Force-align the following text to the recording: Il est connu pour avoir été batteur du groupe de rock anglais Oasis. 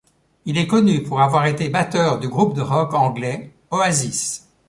Il 0.45 0.57
est 0.57 0.65
connu 0.65 1.03
pour 1.03 1.21
avoir 1.21 1.45
été 1.45 1.69
batteur 1.69 2.17
du 2.19 2.27
groupe 2.27 2.55
de 2.55 2.61
rock 2.61 2.95
anglais 2.95 3.51
Oasis. 3.69 4.49